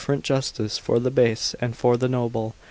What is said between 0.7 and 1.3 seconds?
for the